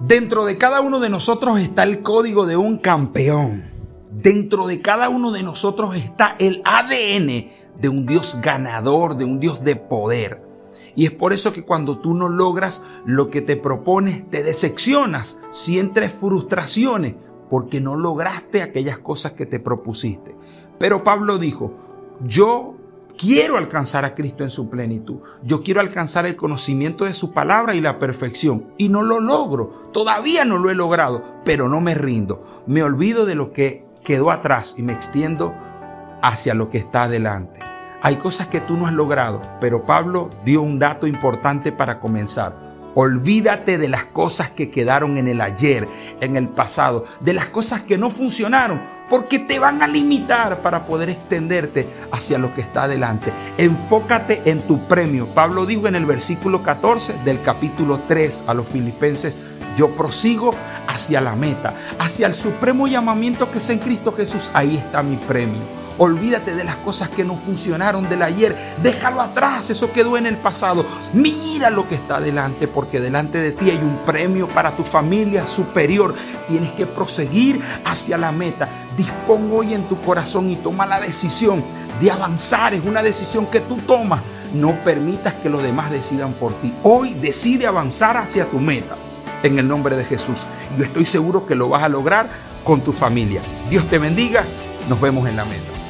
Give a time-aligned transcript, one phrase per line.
[0.00, 3.70] Dentro de cada uno de nosotros está el código de un campeón.
[4.10, 7.50] Dentro de cada uno de nosotros está el ADN
[7.80, 10.42] de un Dios ganador, de un Dios de poder.
[10.94, 15.38] Y es por eso que cuando tú no logras lo que te propones, te decepcionas,
[15.50, 17.14] sientes frustraciones,
[17.48, 20.34] porque no lograste aquellas cosas que te propusiste.
[20.78, 21.74] Pero Pablo dijo,
[22.24, 22.74] yo
[23.18, 25.20] quiero alcanzar a Cristo en su plenitud.
[25.42, 28.66] Yo quiero alcanzar el conocimiento de su palabra y la perfección.
[28.78, 29.90] Y no lo logro.
[29.92, 32.62] Todavía no lo he logrado, pero no me rindo.
[32.66, 35.54] Me olvido de lo que quedó atrás y me extiendo
[36.22, 37.60] hacia lo que está adelante.
[38.04, 42.71] Hay cosas que tú no has logrado, pero Pablo dio un dato importante para comenzar.
[42.94, 45.88] Olvídate de las cosas que quedaron en el ayer,
[46.20, 50.86] en el pasado, de las cosas que no funcionaron, porque te van a limitar para
[50.86, 53.32] poder extenderte hacia lo que está adelante.
[53.56, 55.26] Enfócate en tu premio.
[55.26, 59.36] Pablo dijo en el versículo 14 del capítulo 3 a los filipenses,
[59.76, 60.54] yo prosigo
[60.86, 64.50] hacia la meta, hacia el supremo llamamiento que es en Cristo Jesús.
[64.52, 65.81] Ahí está mi premio.
[65.98, 68.56] Olvídate de las cosas que no funcionaron del ayer.
[68.82, 70.84] Déjalo atrás, eso quedó en el pasado.
[71.12, 75.46] Mira lo que está delante, porque delante de ti hay un premio para tu familia
[75.46, 76.14] superior.
[76.48, 78.68] Tienes que proseguir hacia la meta.
[78.96, 81.62] Dispón hoy en tu corazón y toma la decisión
[82.00, 82.74] de avanzar.
[82.74, 84.20] Es una decisión que tú tomas.
[84.54, 86.72] No permitas que los demás decidan por ti.
[86.82, 88.96] Hoy decide avanzar hacia tu meta.
[89.42, 90.38] En el nombre de Jesús.
[90.78, 92.28] Yo estoy seguro que lo vas a lograr
[92.64, 93.42] con tu familia.
[93.68, 94.44] Dios te bendiga.
[94.88, 95.81] Nos vemos en la meta.